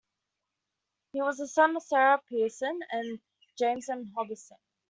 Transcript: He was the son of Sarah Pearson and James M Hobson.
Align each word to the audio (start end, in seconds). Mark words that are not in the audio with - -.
He 1.13 1.21
was 1.21 1.37
the 1.37 1.47
son 1.47 1.75
of 1.75 1.83
Sarah 1.83 2.19
Pearson 2.27 2.79
and 2.89 3.19
James 3.55 3.87
M 3.87 4.11
Hobson. 4.17 4.57